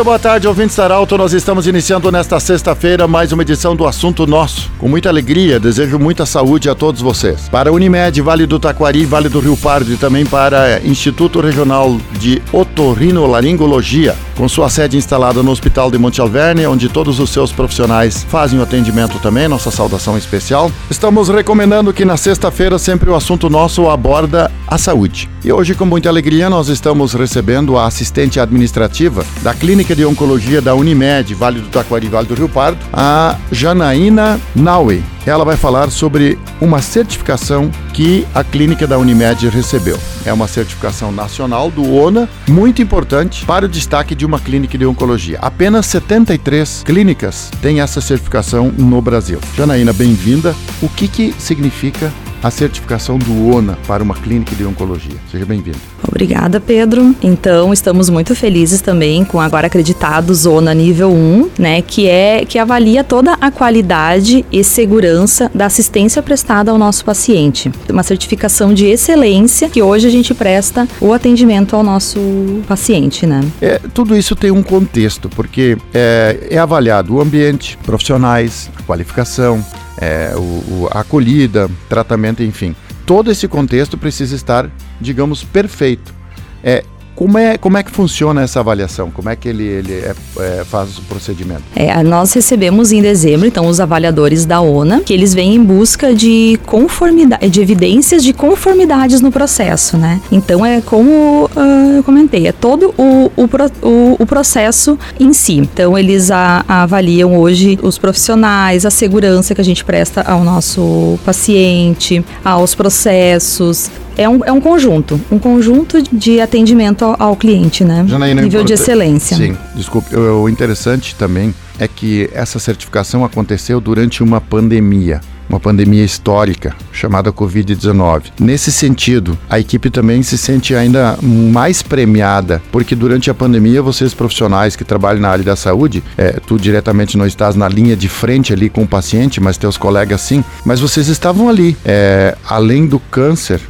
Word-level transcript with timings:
Muito 0.00 0.06
boa 0.06 0.18
tarde, 0.18 0.48
ouvintes 0.48 0.76
da 0.76 0.84
Arauto. 0.84 1.18
Nós 1.18 1.34
estamos 1.34 1.66
iniciando 1.66 2.10
nesta 2.10 2.40
sexta-feira 2.40 3.06
mais 3.06 3.32
uma 3.32 3.42
edição 3.42 3.76
do 3.76 3.86
Assunto 3.86 4.26
Nosso. 4.26 4.70
Com 4.78 4.88
muita 4.88 5.10
alegria, 5.10 5.60
desejo 5.60 5.98
muita 5.98 6.24
saúde 6.24 6.70
a 6.70 6.74
todos 6.74 7.02
vocês. 7.02 7.50
Para 7.50 7.70
Unimed, 7.70 8.22
Vale 8.22 8.46
do 8.46 8.58
Taquari, 8.58 9.04
Vale 9.04 9.28
do 9.28 9.40
Rio 9.40 9.58
Pardo 9.58 9.92
e 9.92 9.98
também 9.98 10.24
para 10.24 10.80
Instituto 10.82 11.38
Regional 11.42 12.00
de 12.18 12.40
Otorrinolaringologia, 12.50 14.16
com 14.38 14.48
sua 14.48 14.70
sede 14.70 14.96
instalada 14.96 15.42
no 15.42 15.50
Hospital 15.50 15.90
de 15.90 15.98
Monte 15.98 16.18
Alverne, 16.18 16.66
onde 16.66 16.88
todos 16.88 17.20
os 17.20 17.28
seus 17.28 17.52
profissionais 17.52 18.24
fazem 18.26 18.58
o 18.58 18.62
atendimento 18.62 19.18
também, 19.18 19.48
nossa 19.48 19.70
saudação 19.70 20.16
especial. 20.16 20.72
Estamos 20.88 21.28
recomendando 21.28 21.92
que 21.92 22.06
na 22.06 22.16
sexta-feira 22.16 22.78
sempre 22.78 23.10
o 23.10 23.14
assunto 23.14 23.50
nosso 23.50 23.90
aborda 23.90 24.50
a 24.66 24.78
saúde. 24.78 25.28
E 25.44 25.52
hoje, 25.52 25.74
com 25.74 25.84
muita 25.84 26.08
alegria, 26.08 26.48
nós 26.48 26.68
estamos 26.68 27.12
recebendo 27.12 27.76
a 27.76 27.86
assistente 27.86 28.38
administrativa 28.38 29.26
da 29.42 29.52
Clínica 29.52 29.89
de 29.94 30.04
Oncologia 30.04 30.60
da 30.60 30.74
Unimed, 30.74 31.34
Vale 31.34 31.60
do 31.60 31.68
Taquari, 31.68 32.08
Vale 32.08 32.26
do 32.26 32.34
Rio 32.34 32.48
Pardo, 32.48 32.78
a 32.92 33.36
Janaína 33.50 34.40
Naui. 34.54 35.02
Ela 35.26 35.44
vai 35.44 35.56
falar 35.56 35.90
sobre 35.90 36.38
uma 36.60 36.80
certificação 36.80 37.70
que 37.92 38.26
a 38.34 38.42
clínica 38.42 38.86
da 38.86 38.98
Unimed 38.98 39.48
recebeu. 39.48 39.98
É 40.24 40.32
uma 40.32 40.48
certificação 40.48 41.12
nacional 41.12 41.70
do 41.70 41.94
ONA, 41.94 42.28
muito 42.48 42.80
importante 42.80 43.44
para 43.44 43.66
o 43.66 43.68
destaque 43.68 44.14
de 44.14 44.24
uma 44.24 44.40
clínica 44.40 44.78
de 44.78 44.86
oncologia. 44.86 45.38
Apenas 45.42 45.86
73 45.86 46.82
clínicas 46.84 47.50
têm 47.60 47.80
essa 47.80 48.00
certificação 48.00 48.72
no 48.76 49.00
Brasil. 49.02 49.38
Janaína, 49.56 49.92
bem-vinda. 49.92 50.54
O 50.80 50.88
que, 50.88 51.06
que 51.06 51.34
significa 51.38 52.10
a 52.42 52.50
certificação 52.50 53.18
do 53.18 53.54
ONA 53.54 53.78
para 53.86 54.02
uma 54.02 54.14
clínica 54.14 54.54
de 54.54 54.64
oncologia. 54.64 55.16
Seja 55.30 55.44
bem-vindo. 55.44 55.78
Obrigada, 56.06 56.60
Pedro. 56.60 57.14
Então, 57.22 57.72
estamos 57.72 58.08
muito 58.08 58.34
felizes 58.34 58.80
também 58.80 59.24
com 59.24 59.40
agora 59.40 59.66
acreditados 59.66 60.46
ONA 60.46 60.74
nível 60.74 61.10
1, 61.10 61.50
né, 61.58 61.82
que 61.82 62.08
é 62.08 62.44
que 62.44 62.58
avalia 62.58 63.04
toda 63.04 63.34
a 63.34 63.50
qualidade 63.50 64.44
e 64.50 64.64
segurança 64.64 65.50
da 65.54 65.66
assistência 65.66 66.22
prestada 66.22 66.70
ao 66.70 66.78
nosso 66.78 67.04
paciente. 67.04 67.70
Uma 67.88 68.02
certificação 68.02 68.72
de 68.72 68.86
excelência 68.86 69.68
que 69.68 69.82
hoje 69.82 70.06
a 70.06 70.10
gente 70.10 70.34
presta 70.34 70.88
o 71.00 71.12
atendimento 71.12 71.76
ao 71.76 71.82
nosso 71.82 72.20
paciente, 72.66 73.26
né? 73.26 73.40
É, 73.60 73.80
tudo 73.92 74.16
isso 74.16 74.34
tem 74.34 74.50
um 74.50 74.62
contexto, 74.62 75.28
porque 75.28 75.76
é, 75.92 76.48
é 76.50 76.58
avaliado 76.58 77.14
o 77.14 77.20
ambiente, 77.20 77.78
profissionais, 77.84 78.70
a 78.78 78.82
qualificação, 78.82 79.64
é, 80.00 80.32
o, 80.36 80.40
o, 80.40 80.88
acolhida, 80.90 81.70
tratamento, 81.88 82.42
enfim. 82.42 82.74
Todo 83.04 83.30
esse 83.30 83.46
contexto 83.46 83.98
precisa 83.98 84.34
estar, 84.34 84.70
digamos, 85.00 85.44
perfeito. 85.44 86.14
É, 86.62 86.84
como 87.14 87.38
é, 87.38 87.58
como 87.58 87.76
é 87.76 87.82
que 87.82 87.90
funciona 87.90 88.42
essa 88.42 88.60
avaliação? 88.60 89.10
Como 89.10 89.28
é 89.28 89.36
que 89.36 89.48
ele, 89.48 89.64
ele 89.64 89.92
é, 89.92 90.14
é, 90.38 90.64
faz 90.64 90.98
o 90.98 91.02
procedimento? 91.02 91.62
É, 91.76 92.02
nós 92.02 92.32
recebemos 92.32 92.92
em 92.92 93.02
dezembro, 93.02 93.46
então, 93.46 93.66
os 93.66 93.80
avaliadores 93.80 94.44
da 94.44 94.60
ONA, 94.60 95.00
que 95.00 95.12
eles 95.12 95.34
vêm 95.34 95.54
em 95.54 95.62
busca 95.62 96.14
de 96.14 96.58
conformidade, 96.66 97.48
de 97.48 97.60
evidências 97.60 98.22
de 98.22 98.32
conformidades 98.32 99.20
no 99.20 99.30
processo, 99.30 99.96
né? 99.96 100.20
Então, 100.32 100.64
é 100.64 100.80
como 100.80 101.44
uh, 101.54 101.96
eu 101.96 102.02
comentei, 102.02 102.46
é 102.46 102.52
todo 102.52 102.94
o, 102.96 103.30
o, 103.36 103.48
o, 103.82 104.16
o 104.18 104.26
processo 104.26 104.98
em 105.18 105.32
si. 105.32 105.54
Então, 105.54 105.98
eles 105.98 106.30
a, 106.30 106.64
a 106.66 106.82
avaliam 106.82 107.38
hoje 107.38 107.78
os 107.82 107.98
profissionais, 107.98 108.84
a 108.86 108.90
segurança 108.90 109.54
que 109.54 109.60
a 109.60 109.64
gente 109.64 109.84
presta 109.84 110.22
ao 110.22 110.42
nosso 110.42 111.18
paciente, 111.24 112.24
aos 112.44 112.74
processos, 112.74 113.90
é 114.20 114.28
um, 114.28 114.44
é 114.44 114.52
um 114.52 114.60
conjunto, 114.60 115.18
um 115.32 115.38
conjunto 115.38 116.02
de 116.02 116.42
atendimento 116.42 117.06
ao, 117.06 117.16
ao 117.18 117.36
cliente, 117.36 117.82
né? 117.82 118.04
Janaína, 118.06 118.42
Nível 118.42 118.62
de 118.62 118.74
excelência. 118.74 119.34
Sim, 119.34 119.56
desculpe. 119.74 120.14
O 120.14 120.46
interessante 120.46 121.14
também 121.14 121.54
é 121.78 121.88
que 121.88 122.28
essa 122.34 122.58
certificação 122.58 123.24
aconteceu 123.24 123.80
durante 123.80 124.22
uma 124.22 124.38
pandemia 124.38 125.22
uma 125.48 125.58
pandemia 125.58 126.04
histórica 126.04 126.76
chamada 126.92 127.32
Covid-19. 127.32 128.26
Nesse 128.38 128.70
sentido, 128.70 129.36
a 129.48 129.58
equipe 129.58 129.90
também 129.90 130.22
se 130.22 130.38
sente 130.38 130.76
ainda 130.76 131.18
mais 131.20 131.82
premiada, 131.82 132.62
porque 132.70 132.94
durante 132.94 133.28
a 133.32 133.34
pandemia, 133.34 133.82
vocês 133.82 134.14
profissionais 134.14 134.76
que 134.76 134.84
trabalham 134.84 135.20
na 135.20 135.28
área 135.28 135.42
da 135.42 135.56
saúde, 135.56 136.04
é, 136.16 136.38
tu 136.46 136.56
diretamente 136.56 137.18
não 137.18 137.26
estás 137.26 137.56
na 137.56 137.68
linha 137.68 137.96
de 137.96 138.08
frente 138.08 138.52
ali 138.52 138.70
com 138.70 138.84
o 138.84 138.86
paciente, 138.86 139.40
mas 139.40 139.58
teus 139.58 139.76
colegas 139.76 140.20
sim, 140.20 140.44
mas 140.64 140.78
vocês 140.78 141.08
estavam 141.08 141.48
ali. 141.48 141.76
É, 141.84 142.36
além 142.48 142.86
do 142.86 143.00
câncer, 143.00 143.60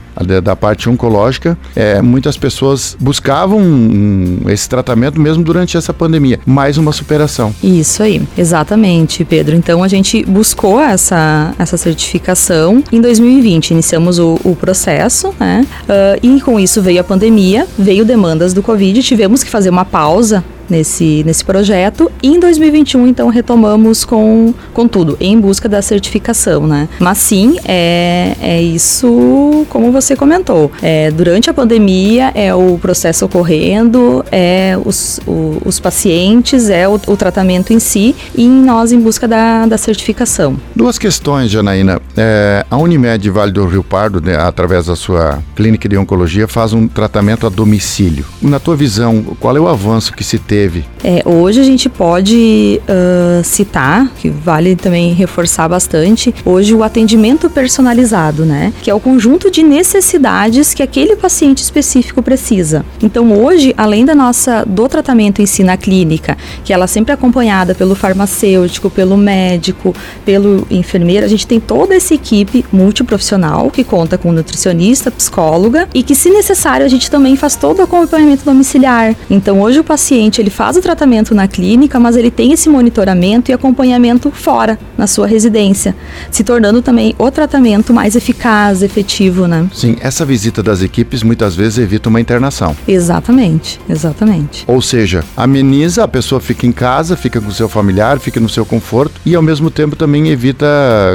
da 0.42 0.54
parte 0.54 0.88
oncológica, 0.88 1.56
é, 1.74 2.00
muitas 2.02 2.36
pessoas 2.36 2.96
buscavam 3.00 3.58
um, 3.58 4.40
esse 4.48 4.68
tratamento 4.68 5.20
mesmo 5.20 5.42
durante 5.42 5.76
essa 5.76 5.92
pandemia, 5.92 6.40
mais 6.46 6.78
uma 6.78 6.92
superação. 6.92 7.54
Isso 7.62 8.02
aí, 8.02 8.22
exatamente, 8.36 9.24
Pedro. 9.24 9.56
Então 9.56 9.82
a 9.82 9.88
gente 9.88 10.24
buscou 10.24 10.80
essa, 10.80 11.54
essa 11.58 11.76
certificação 11.76 12.82
em 12.92 13.00
2020, 13.00 13.70
iniciamos 13.70 14.18
o, 14.18 14.38
o 14.44 14.54
processo, 14.54 15.34
né? 15.38 15.66
Uh, 15.84 16.36
e 16.36 16.40
com 16.40 16.58
isso 16.58 16.82
veio 16.82 17.00
a 17.00 17.04
pandemia, 17.04 17.66
veio 17.78 18.04
demandas 18.04 18.52
do 18.52 18.62
Covid, 18.62 19.02
tivemos 19.02 19.42
que 19.42 19.50
fazer 19.50 19.70
uma 19.70 19.84
pausa 19.84 20.44
nesse, 20.70 21.22
nesse 21.24 21.44
projeto. 21.44 22.10
E 22.22 22.28
em 22.28 22.40
2021, 22.40 23.06
então, 23.06 23.28
retomamos 23.28 24.04
com, 24.04 24.54
com 24.72 24.88
tudo, 24.88 25.16
em 25.20 25.38
busca 25.38 25.68
da 25.68 25.82
certificação, 25.82 26.66
né? 26.66 26.88
Mas 26.98 27.18
sim, 27.18 27.58
é, 27.64 28.36
é 28.40 28.62
isso 28.62 29.66
como 29.68 29.90
você 29.92 30.16
comentou. 30.16 30.70
É, 30.82 31.10
durante 31.10 31.50
a 31.50 31.54
pandemia, 31.54 32.30
é 32.34 32.54
o 32.54 32.78
processo 32.78 33.24
ocorrendo, 33.24 34.24
é 34.30 34.76
os, 34.84 35.20
o, 35.26 35.60
os 35.64 35.80
pacientes, 35.80 36.70
é 36.70 36.88
o, 36.88 36.94
o, 37.06 37.16
tratamento 37.16 37.72
em 37.72 37.78
si 37.78 38.14
e 38.34 38.46
nós 38.48 38.92
em 38.92 39.00
busca 39.00 39.26
da, 39.26 39.66
da 39.66 39.76
certificação. 39.76 40.56
Duas 40.74 40.98
questões, 40.98 41.50
Janaína. 41.50 42.00
É, 42.16 42.64
a 42.70 42.76
Unimed 42.76 43.28
Vale 43.30 43.52
do 43.52 43.66
Rio 43.66 43.82
Pardo, 43.82 44.20
né, 44.20 44.36
através 44.36 44.86
da 44.86 44.96
sua 44.96 45.42
clínica 45.54 45.88
de 45.88 45.96
oncologia, 45.96 46.46
faz 46.46 46.72
um 46.72 46.86
tratamento 46.86 47.46
a 47.46 47.50
domicílio. 47.50 48.24
Na 48.40 48.58
tua 48.58 48.76
visão, 48.76 49.22
qual 49.38 49.56
é 49.56 49.60
o 49.60 49.68
avanço 49.68 50.12
que 50.12 50.24
se 50.24 50.38
teve 50.38 50.59
teve? 50.60 50.84
É, 51.02 51.22
hoje 51.24 51.60
a 51.60 51.64
gente 51.64 51.88
pode 51.88 52.80
uh, 52.82 53.42
citar, 53.42 54.10
que 54.18 54.28
vale 54.28 54.76
também 54.76 55.14
reforçar 55.14 55.66
bastante, 55.68 56.34
hoje 56.44 56.74
o 56.74 56.82
atendimento 56.82 57.48
personalizado, 57.48 58.44
né? 58.44 58.72
Que 58.82 58.90
é 58.90 58.94
o 58.94 59.00
conjunto 59.00 59.50
de 59.50 59.62
necessidades 59.62 60.74
que 60.74 60.82
aquele 60.82 61.16
paciente 61.16 61.62
específico 61.62 62.22
precisa. 62.22 62.84
Então 63.02 63.32
hoje, 63.32 63.72
além 63.76 64.04
da 64.04 64.14
nossa 64.14 64.64
do 64.66 64.86
tratamento 64.88 65.40
em 65.40 65.46
si 65.46 65.64
na 65.64 65.76
clínica, 65.76 66.36
que 66.62 66.72
ela 66.72 66.84
é 66.84 66.88
sempre 66.88 67.12
acompanhada 67.12 67.74
pelo 67.74 67.94
farmacêutico, 67.94 68.90
pelo 68.90 69.16
médico, 69.16 69.94
pelo 70.26 70.66
enfermeiro, 70.70 71.24
a 71.24 71.28
gente 71.28 71.46
tem 71.46 71.58
toda 71.58 71.94
essa 71.94 72.12
equipe 72.12 72.64
multiprofissional 72.70 73.70
que 73.70 73.82
conta 73.82 74.18
com 74.18 74.30
nutricionista, 74.32 75.10
psicóloga 75.10 75.88
e 75.94 76.02
que, 76.02 76.14
se 76.14 76.28
necessário, 76.28 76.84
a 76.84 76.88
gente 76.88 77.10
também 77.10 77.36
faz 77.36 77.56
todo 77.56 77.78
o 77.78 77.82
acompanhamento 77.82 78.44
domiciliar. 78.44 79.16
Então 79.30 79.62
hoje 79.62 79.78
o 79.78 79.84
paciente 79.84 80.40
ele 80.40 80.49
ele 80.50 80.56
faz 80.56 80.76
o 80.76 80.82
tratamento 80.82 81.32
na 81.32 81.46
clínica, 81.46 82.00
mas 82.00 82.16
ele 82.16 82.30
tem 82.30 82.52
esse 82.52 82.68
monitoramento 82.68 83.50
e 83.50 83.54
acompanhamento 83.54 84.30
fora, 84.32 84.78
na 84.98 85.06
sua 85.06 85.26
residência, 85.26 85.94
se 86.30 86.42
tornando 86.42 86.82
também 86.82 87.14
o 87.16 87.30
tratamento 87.30 87.94
mais 87.94 88.16
eficaz, 88.16 88.82
efetivo, 88.82 89.46
né? 89.46 89.68
Sim, 89.72 89.96
essa 90.00 90.26
visita 90.26 90.62
das 90.62 90.82
equipes 90.82 91.22
muitas 91.22 91.54
vezes 91.54 91.78
evita 91.78 92.08
uma 92.08 92.20
internação. 92.20 92.76
Exatamente, 92.86 93.80
exatamente. 93.88 94.64
Ou 94.66 94.82
seja, 94.82 95.24
ameniza, 95.36 96.02
a 96.02 96.08
pessoa 96.08 96.40
fica 96.40 96.66
em 96.66 96.72
casa, 96.72 97.16
fica 97.16 97.40
com 97.40 97.48
o 97.48 97.52
seu 97.52 97.68
familiar, 97.68 98.18
fica 98.18 98.40
no 98.40 98.48
seu 98.48 98.66
conforto 98.66 99.20
e 99.24 99.36
ao 99.36 99.42
mesmo 99.42 99.70
tempo 99.70 99.94
também 99.94 100.28
evita 100.28 100.66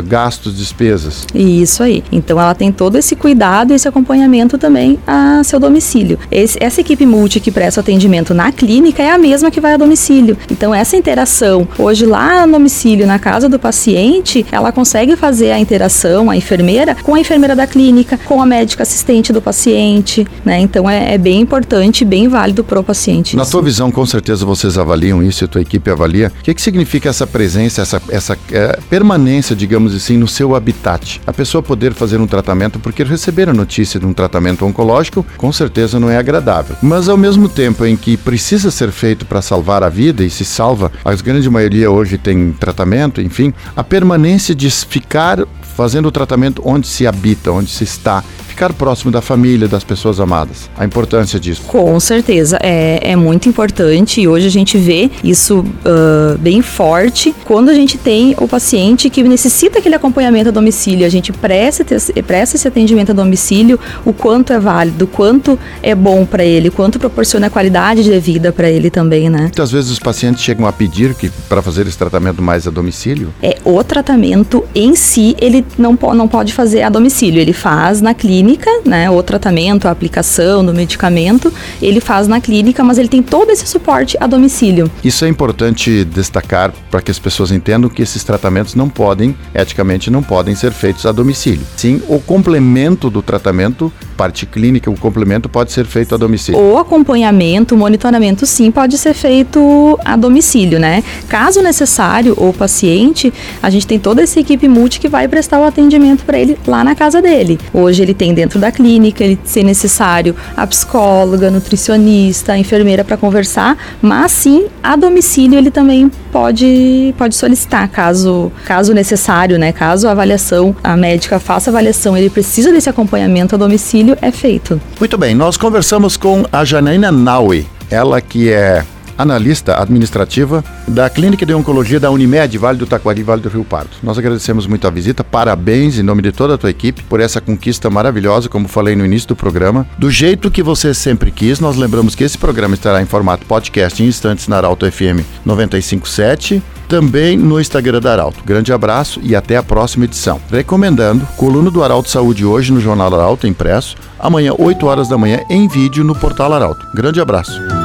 gastos, 0.08 0.58
despesas. 0.58 1.28
Isso 1.36 1.84
aí. 1.84 2.04
Então 2.12 2.40
ela 2.40 2.56
tem 2.56 2.72
todo 2.72 2.98
esse 2.98 3.16
cuidado 3.16 3.74
e 3.74 3.76
esse 3.76 3.88
acompanhamento 3.88 4.58
também 4.58 4.98
a 5.06 5.44
seu 5.44 5.60
domicílio. 5.60 6.18
Esse, 6.31 6.58
essa 6.62 6.80
equipe 6.80 7.06
multi 7.06 7.40
que 7.40 7.52
presta 7.52 7.81
atendimento 7.81 8.34
na 8.34 8.52
clínica 8.52 9.04
é 9.04 9.12
a 9.16 9.18
mesma 9.18 9.50
que 9.50 9.62
vai 9.62 9.74
a 9.74 9.78
domicílio. 9.78 10.38
Então, 10.52 10.76
essa 10.76 10.96
interação, 10.96 11.68
hoje 11.80 12.06
lá 12.06 12.46
no 12.46 12.54
domicílio, 12.54 13.08
na 13.08 13.18
casa 13.18 13.50
do 13.50 13.58
paciente, 13.58 14.46
ela 14.52 14.72
consegue 14.72 15.16
fazer 15.16 15.52
a 15.52 15.60
interação, 15.60 16.30
a 16.30 16.38
enfermeira, 16.38 16.96
com 16.96 17.16
a 17.16 17.20
enfermeira 17.20 17.56
da 17.56 17.66
clínica, 17.66 18.20
com 18.26 18.42
a 18.42 18.46
médica 18.46 18.84
assistente 18.84 19.32
do 19.32 19.42
paciente, 19.42 20.28
né? 20.44 20.60
Então, 20.60 20.90
é, 20.90 21.14
é 21.14 21.18
bem 21.18 21.42
importante, 21.42 22.04
bem 22.04 22.28
válido 22.28 22.64
para 22.64 22.80
o 22.80 22.84
paciente. 22.84 23.36
Na 23.36 23.44
isso. 23.44 23.52
tua 23.52 23.62
visão, 23.62 23.90
com 23.90 24.06
certeza 24.06 24.46
vocês 24.46 24.78
avaliam 24.78 25.24
isso 25.24 25.44
e 25.44 25.46
a 25.46 25.48
tua 25.48 25.62
equipe 25.62 25.90
avalia. 25.90 26.32
O 26.40 26.44
que, 26.44 26.54
que 26.54 26.62
significa 26.62 27.10
essa 27.10 27.26
presença, 27.26 27.82
essa, 27.82 28.02
essa 28.10 28.38
é, 28.52 28.80
permanência, 28.90 29.56
digamos 29.56 29.96
assim, 29.96 30.18
no 30.18 30.28
seu 30.28 30.56
habitat? 30.56 31.22
A 31.26 31.32
pessoa 31.32 31.64
poder 31.64 31.94
fazer 31.94 32.20
um 32.20 32.28
tratamento, 32.28 32.80
porque 32.80 33.04
receber 33.04 33.48
a 33.48 33.54
notícia 33.54 34.00
de 34.00 34.06
um 34.06 34.14
tratamento 34.14 34.66
oncológico, 34.66 35.26
com 35.38 35.52
certeza 35.54 36.00
não 36.00 36.10
é 36.10 36.18
agradável. 36.18 36.76
Mas, 36.82 37.08
ao 37.08 37.18
mesmo 37.18 37.48
tempo 37.48 37.86
em 37.86 37.96
que 37.96 38.18
precisa 38.18 38.70
ser 38.70 38.92
feito 38.92 39.05
feito 39.06 39.24
para 39.24 39.40
salvar 39.40 39.84
a 39.84 39.90
vida 39.90 40.24
e 40.24 40.31
se 40.31 40.44
salva, 40.44 40.92
a 41.06 41.13
grande 41.13 41.48
maioria 41.48 41.92
hoje 41.92 42.18
tem 42.18 42.52
tratamento, 42.54 43.22
enfim, 43.22 43.54
a 43.75 43.84
permanência 43.84 44.56
de 44.56 44.68
ficar 44.72 45.46
fazendo 45.62 46.07
o 46.07 46.12
tratamento 46.12 46.60
onde 46.66 46.88
se 46.88 47.06
habita, 47.06 47.52
onde 47.52 47.69
se 47.69 47.84
está, 47.84 48.24
ficar 48.56 48.72
próximo 48.72 49.12
da 49.12 49.22
família, 49.22 49.68
das 49.68 49.84
pessoas 49.84 50.18
amadas. 50.18 50.69
A 50.78 50.86
importância 50.86 51.38
disso. 51.38 51.63
Com 51.68 52.00
certeza, 52.00 52.57
é, 52.63 53.12
é 53.12 53.16
muito 53.18 53.50
importante 53.50 54.22
e 54.22 54.28
hoje 54.30 54.48
a 54.48 54.50
gente 54.50 54.78
vê 54.78 55.12
isso 55.22 55.60
uh, 55.60 56.38
bem 56.38 56.62
forte 56.62 57.36
quando 57.44 57.68
a 57.68 57.74
gente 57.74 57.98
tem 57.98 58.34
o 58.40 58.48
paciente 58.48 59.10
que 59.10 59.22
necessita 59.24 59.80
aquele 59.80 59.96
acompanhamento 59.96 60.48
a 60.48 60.52
domicílio, 60.52 61.06
a 61.06 61.10
gente 61.10 61.34
presta, 61.34 61.84
presta 62.25 62.56
esse 62.56 62.66
atendimento 62.66 63.12
a 63.12 63.13
domicílio, 63.13 63.78
o 64.06 64.13
quanto 64.13 64.54
é 64.54 64.60
válido, 64.60 65.04
o 65.04 65.07
quanto 65.07 65.60
é 65.84 65.94
bom 65.94 66.25
para 66.25 66.46
ele, 66.46 66.69
o 66.69 66.72
quanto 66.72 66.98
proporciona 66.98 67.50
qualidade 67.50 68.04
de 68.04 68.18
vida 68.19 68.54
para 68.54 68.69
ele 68.69 68.90
também, 68.90 69.30
né? 69.30 69.42
Muitas 69.42 69.72
vezes 69.72 69.92
os 69.92 70.00
pacientes 70.00 70.42
chegam 70.42 70.66
a 70.66 70.72
pedir 70.72 71.13
que 71.13 71.30
para 71.50 71.62
fazer 71.62 71.86
esse 71.88 71.98
tratamento 71.98 72.42
mais 72.42 72.66
a 72.66 72.72
domicílio. 72.72 73.34
É 73.44 73.57
o 73.66 73.84
tratamento 73.84 74.63
em 74.74 74.96
si 74.96 75.36
ele 75.40 75.66
não, 75.78 75.98
não 76.13 76.28
pode 76.28 76.54
fazer 76.54 76.84
a 76.84 76.90
domicílio, 76.90 77.42
ele 77.42 77.54
faz 77.54 78.00
na 78.00 78.13
clínica 78.13 78.44
clínica, 78.45 78.69
né? 78.86 79.09
O 79.09 79.24
tratamento, 79.24 79.88
a 79.88 79.92
aplicação 79.92 80.63
do 80.63 80.71
medicamento, 80.71 81.51
ele 81.81 82.00
faz 82.00 82.27
na 82.27 82.39
clínica, 82.39 82.83
mas 82.83 83.00
ele 83.00 83.07
tem 83.07 83.24
todo 83.24 83.50
esse 83.50 83.65
suporte 83.65 84.15
a 84.19 84.27
domicílio. 84.27 84.89
Isso 85.03 85.25
é 85.25 85.27
importante 85.27 86.03
destacar 86.06 86.71
para 86.92 87.01
que 87.01 87.09
as 87.09 87.18
pessoas 87.18 87.51
entendam 87.51 87.89
que 87.89 88.03
esses 88.03 88.24
tratamentos 88.24 88.75
não 88.75 88.88
podem, 88.88 89.36
eticamente, 89.53 90.12
não 90.12 90.21
podem 90.21 90.53
ser 90.53 90.71
feitos 90.71 91.07
a 91.07 91.12
domicílio. 91.12 91.65
Sim, 91.75 92.01
o 92.07 92.19
complemento 92.19 93.09
do 93.09 93.21
tratamento, 93.24 93.92
parte 94.15 94.45
clínica, 94.45 94.92
o 94.92 94.97
complemento 94.97 95.50
pode 95.50 95.71
ser 95.71 95.86
feito 95.86 96.13
a 96.13 96.18
domicílio. 96.18 96.62
O 96.62 96.77
acompanhamento, 96.77 97.74
o 97.74 97.77
monitoramento, 97.77 98.45
sim, 98.45 98.69
pode 98.69 98.97
ser 98.97 99.15
feito 99.15 100.00
a 100.06 100.15
domicílio, 100.15 100.80
né? 100.80 101.03
Caso 101.27 101.62
necessário, 101.62 102.36
o 102.38 102.53
paciente, 102.53 103.33
a 103.62 103.71
gente 103.71 103.88
tem 103.88 103.97
toda 103.97 104.21
essa 104.21 104.39
equipe 104.39 104.68
multi 104.68 105.00
que 105.00 105.07
vai 105.07 105.27
prestar 105.27 105.59
o 105.59 105.63
atendimento 105.63 106.24
para 106.24 106.38
ele 106.38 106.57
lá 106.68 106.83
na 106.83 106.94
casa 106.94 107.21
dele. 107.21 107.59
Hoje 107.74 108.03
ele 108.03 108.13
tem 108.13 108.35
dentro 108.36 108.60
da 108.60 108.72
clínica, 108.72 109.24
ele 109.24 109.40
ser 109.44 109.64
necessário 109.64 110.36
a 110.56 110.68
psicóloga, 110.68 111.50
nutricionista, 111.50 112.54
a 112.54 112.58
enfermeira 112.58 113.04
para 113.04 113.18
conversar, 113.18 113.78
mas 114.02 114.32
sim, 114.32 114.68
a 114.84 114.96
domicílio 114.96 115.58
ele 115.58 115.72
também 115.72 116.12
pode, 116.32 117.16
pode 117.18 117.36
solicitar, 117.36 117.90
caso, 117.90 118.52
caso 118.66 118.94
necessário, 118.94 119.58
né? 119.58 119.72
Caso 119.72 120.08
a 120.08 120.12
avaliação, 120.12 120.76
a 120.84 120.96
médica 120.96 121.40
faça 121.40 121.70
a 121.70 121.72
avaliação, 121.72 122.16
ele 122.16 122.30
precisa 122.30 122.72
desse 122.72 122.90
acompanhamento 122.90 123.56
a 123.56 123.58
domicílio, 123.58 124.18
é 124.22 124.32
feito. 124.32 124.80
Muito 125.00 125.18
bem, 125.18 125.34
nós 125.34 125.58
conversamos 125.58 126.18
com 126.18 126.46
a 126.52 126.64
Janaína 126.66 127.12
Naui, 127.12 127.66
ela 127.90 128.20
que 128.22 128.52
é 128.52 128.84
analista 129.18 129.82
administrativa 129.82 130.64
da 130.88 131.10
Clínica 131.10 131.46
de 131.46 131.54
Oncologia 131.54 132.00
da 132.00 132.12
Unimed, 132.12 132.58
Vale 132.58 132.78
do 132.78 132.86
Taquari, 132.86 133.24
Vale 133.24 133.42
do 133.42 133.50
Rio 133.50 133.64
Pardo. 133.64 133.92
Nós 134.04 134.18
agradecemos 134.18 134.68
muito 134.68 134.88
a 134.88 134.90
visita, 134.90 135.24
parabéns 135.24 135.98
em 135.98 136.04
nome 136.04 136.22
de 136.22 136.32
toda 136.32 136.56
a 136.56 136.58
tua 136.58 136.70
equipe 136.70 137.04
por 137.04 137.20
essa 137.20 137.42
conquista 137.42 137.90
maravilhosa, 137.90 138.50
como 138.50 138.68
falei 138.68 138.96
no 138.96 139.06
início 139.06 139.30
do 139.30 139.36
programa. 139.36 139.88
Do 139.98 140.10
jeito 140.10 140.52
que 140.52 140.64
você 140.64 140.94
sempre 140.94 141.32
quis, 141.32 141.60
nós 141.60 141.76
lembramos 141.76 142.16
que 142.16 142.24
esse 142.24 142.38
programa 142.38 142.76
estará 142.76 143.02
em 143.02 143.06
formato 143.06 143.46
podcast 143.46 144.02
em 144.02 144.08
instantes 144.08 144.48
na 144.48 144.58
Arauto 144.58 144.90
FM 144.90 145.24
957 145.46 146.62
também 146.88 147.36
no 147.38 147.60
Instagram 147.60 148.00
da 148.00 148.12
Arauto. 148.12 148.44
Grande 148.46 148.72
abraço 148.72 149.20
e 149.24 149.36
até 149.36 149.58
a 149.58 149.64
próxima 149.64 150.06
edição. 150.06 150.40
Recomendando, 150.52 151.28
coluna 151.36 151.72
do 151.72 151.84
Arauto 151.84 152.10
Saúde 152.10 152.46
hoje 152.46 152.72
no 152.72 152.80
Jornal 152.80 153.14
Arauto 153.14 153.48
impresso, 153.48 153.96
amanhã 154.20 154.54
8 154.58 154.86
horas 154.86 155.08
da 155.08 155.18
manhã 155.18 155.42
em 155.50 155.68
vídeo 155.68 156.04
no 156.04 156.16
portal 156.16 156.54
Arauto. 156.54 156.86
Grande 156.94 157.20
abraço 157.20 157.85